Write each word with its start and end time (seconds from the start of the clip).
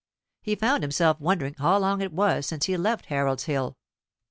He 0.41 0.55
found 0.55 0.81
himself 0.81 1.19
wondering 1.19 1.53
how 1.59 1.77
long 1.77 2.01
it 2.01 2.11
was 2.11 2.47
since 2.47 2.65
he 2.65 2.75
left 2.75 3.05
Harold's 3.05 3.43
Hill. 3.43 3.77